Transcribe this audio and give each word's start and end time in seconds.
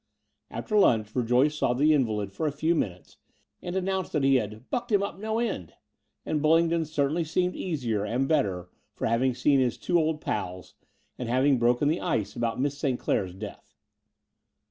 After 0.49 0.79
lunch 0.79 1.09
Verjoyce 1.11 1.53
saw 1.59 1.75
the 1.75 1.93
invalid 1.93 2.33
for 2.33 2.47
a 2.47 2.51
few 2.51 2.73
minutes, 2.73 3.17
and 3.61 3.75
announced 3.75 4.13
that 4.13 4.23
he 4.23 4.37
had 4.37 4.67
Ducked 4.71 4.91
him 4.91 5.03
up 5.03 5.19
no 5.19 5.37
end"; 5.37 5.73
and 6.25 6.41
Bullingdon 6.41 6.85
certainly 6.85 7.23
seemed 7.23 7.55
easier 7.55 8.03
and 8.03 8.27
better 8.27 8.71
for 8.95 9.05
having 9.05 9.35
seen 9.35 9.59
his 9.59 9.77
two 9.77 9.99
old 9.99 10.19
"pals" 10.19 10.73
and 11.19 11.29
having 11.29 11.59
broken 11.59 11.87
the 11.87 12.01
ice 12.01 12.35
about 12.35 12.59
Miss 12.59 12.79
St. 12.79 12.99
Clair's 12.99 13.35
death. 13.35 13.75